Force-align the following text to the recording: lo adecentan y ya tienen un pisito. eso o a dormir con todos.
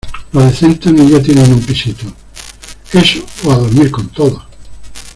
lo 0.33 0.39
adecentan 0.39 0.97
y 0.97 1.11
ya 1.11 1.21
tienen 1.21 1.53
un 1.53 1.59
pisito. 1.61 2.11
eso 2.91 3.23
o 3.43 3.51
a 3.51 3.57
dormir 3.57 3.91
con 3.91 4.09
todos. 4.09 4.41